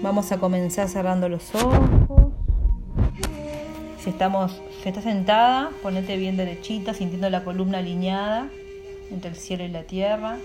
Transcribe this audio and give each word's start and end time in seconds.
Vamos 0.00 0.30
a 0.30 0.38
comenzar 0.38 0.88
cerrando 0.88 1.28
los 1.28 1.52
ojos. 1.56 1.80
Si 3.98 4.10
estamos, 4.10 4.62
si 4.80 4.88
estás 4.88 5.02
sentada, 5.02 5.70
ponete 5.82 6.16
bien 6.16 6.36
derechita, 6.36 6.94
sintiendo 6.94 7.28
la 7.30 7.42
columna 7.42 7.78
alineada 7.78 8.48
entre 9.10 9.30
el 9.30 9.36
cielo 9.36 9.64
y 9.64 9.68
la 9.68 9.82
tierra. 9.82 10.36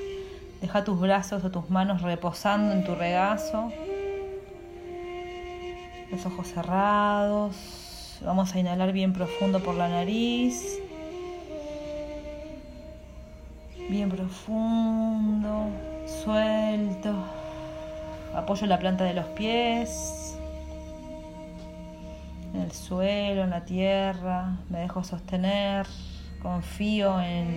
Deja 0.59 0.83
tus 0.83 0.99
brazos 0.99 1.43
o 1.43 1.51
tus 1.51 1.69
manos 1.69 2.01
reposando 2.01 2.73
en 2.73 2.83
tu 2.83 2.95
regazo. 2.95 3.71
Los 6.09 6.25
ojos 6.25 6.47
cerrados. 6.47 8.19
Vamos 8.25 8.55
a 8.55 8.59
inhalar 8.59 8.91
bien 8.91 9.13
profundo 9.13 9.61
por 9.61 9.75
la 9.75 9.87
nariz. 9.87 10.79
Bien 13.87 14.09
profundo, 14.09 15.67
suelto. 16.23 17.42
Apoyo 18.35 18.67
la 18.67 18.79
planta 18.79 19.03
de 19.03 19.13
los 19.13 19.25
pies 19.27 20.37
en 22.53 22.61
el 22.61 22.71
suelo, 22.71 23.43
en 23.43 23.49
la 23.49 23.65
tierra. 23.65 24.57
Me 24.69 24.79
dejo 24.79 25.03
sostener. 25.03 25.85
Confío 26.41 27.21
en 27.21 27.55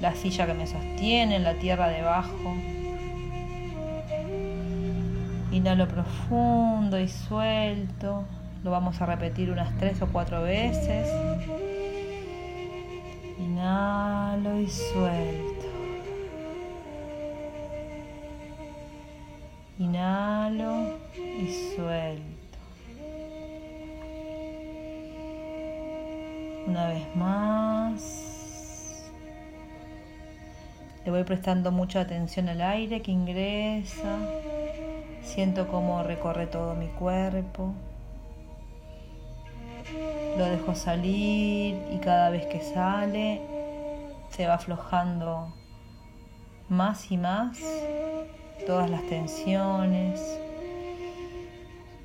la 0.00 0.14
silla 0.14 0.46
que 0.46 0.54
me 0.54 0.66
sostiene, 0.66 1.36
en 1.36 1.44
la 1.44 1.54
tierra 1.54 1.88
debajo. 1.88 2.54
Inhalo 5.52 5.86
profundo 5.86 6.98
y 6.98 7.08
suelto. 7.08 8.24
Lo 8.64 8.70
vamos 8.72 9.00
a 9.00 9.06
repetir 9.06 9.50
unas 9.50 9.76
tres 9.78 10.02
o 10.02 10.08
cuatro 10.08 10.42
veces. 10.42 11.08
Inhalo 13.38 14.58
y 14.58 14.68
suelto. 14.68 15.53
Inhalo 19.76 20.98
y 21.16 21.74
suelto. 21.74 22.58
Una 26.68 26.88
vez 26.90 27.16
más. 27.16 29.10
Le 31.04 31.10
voy 31.10 31.24
prestando 31.24 31.72
mucha 31.72 32.02
atención 32.02 32.48
al 32.48 32.60
aire 32.60 33.02
que 33.02 33.10
ingresa. 33.10 34.16
Siento 35.22 35.66
cómo 35.66 36.04
recorre 36.04 36.46
todo 36.46 36.76
mi 36.76 36.86
cuerpo. 36.86 37.74
Lo 40.38 40.44
dejo 40.44 40.76
salir 40.76 41.76
y 41.92 41.98
cada 41.98 42.30
vez 42.30 42.46
que 42.46 42.60
sale 42.60 43.40
se 44.30 44.46
va 44.46 44.54
aflojando 44.54 45.52
más 46.68 47.10
y 47.10 47.16
más 47.16 47.58
todas 48.66 48.90
las 48.90 49.02
tensiones. 49.08 50.20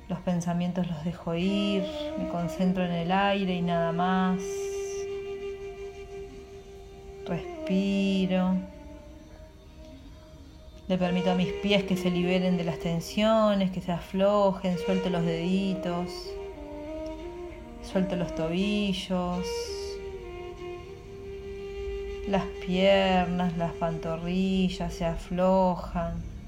Los 0.08 0.18
pensamientos 0.20 0.88
los 0.88 1.04
dejo 1.04 1.34
ir, 1.34 1.84
me 2.18 2.28
concentro 2.28 2.84
en 2.84 2.92
el 2.92 3.12
aire 3.12 3.54
y 3.54 3.62
nada 3.62 3.92
más. 3.92 4.40
Respiro. 7.26 8.56
Le 10.88 10.98
permito 10.98 11.30
a 11.30 11.36
mis 11.36 11.52
pies 11.62 11.84
que 11.84 11.96
se 11.96 12.10
liberen 12.10 12.56
de 12.56 12.64
las 12.64 12.80
tensiones, 12.80 13.70
que 13.70 13.80
se 13.80 13.92
aflojen, 13.92 14.76
suelto 14.78 15.08
los 15.08 15.24
deditos, 15.24 16.10
suelto 17.84 18.16
los 18.16 18.34
tobillos, 18.34 19.46
las 22.26 22.44
piernas, 22.66 23.56
las 23.56 23.72
pantorrillas 23.74 24.92
se 24.92 25.04
aflojan. 25.04 26.39